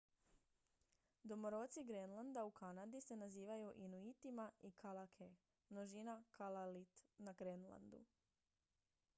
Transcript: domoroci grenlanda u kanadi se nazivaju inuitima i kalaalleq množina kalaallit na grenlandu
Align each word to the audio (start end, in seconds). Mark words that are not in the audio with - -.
domoroci 1.29 1.83
grenlanda 1.89 2.45
u 2.45 2.51
kanadi 2.51 3.01
se 3.07 3.17
nazivaju 3.19 3.73
inuitima 3.87 4.49
i 4.61 4.71
kalaalleq 4.83 5.31
množina 5.75 6.17
kalaallit 6.37 7.07
na 7.17 7.33
grenlandu 7.43 8.05